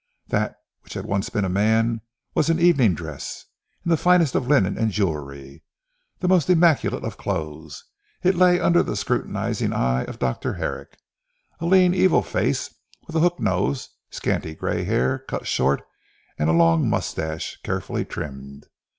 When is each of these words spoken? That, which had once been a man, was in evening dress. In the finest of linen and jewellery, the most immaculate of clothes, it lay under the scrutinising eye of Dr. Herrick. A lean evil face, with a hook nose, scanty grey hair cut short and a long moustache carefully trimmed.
That, 0.29 0.55
which 0.83 0.95
had 0.95 1.05
once 1.05 1.29
been 1.29 1.45
a 1.45 1.59
man, 1.67 2.01
was 2.33 2.49
in 2.49 2.59
evening 2.59 2.95
dress. 2.95 3.45
In 3.85 3.91
the 3.91 3.97
finest 3.97 4.33
of 4.33 4.47
linen 4.47 4.75
and 4.75 4.89
jewellery, 4.89 5.61
the 6.21 6.27
most 6.27 6.49
immaculate 6.49 7.03
of 7.03 7.17
clothes, 7.17 7.83
it 8.23 8.33
lay 8.33 8.59
under 8.59 8.81
the 8.81 8.95
scrutinising 8.95 9.73
eye 9.73 10.05
of 10.05 10.17
Dr. 10.17 10.53
Herrick. 10.55 10.97
A 11.59 11.67
lean 11.67 11.93
evil 11.93 12.23
face, 12.23 12.73
with 13.05 13.15
a 13.15 13.19
hook 13.19 13.39
nose, 13.39 13.89
scanty 14.09 14.55
grey 14.55 14.85
hair 14.85 15.19
cut 15.19 15.45
short 15.45 15.83
and 16.39 16.49
a 16.49 16.53
long 16.53 16.89
moustache 16.89 17.59
carefully 17.63 18.03
trimmed. 18.03 18.69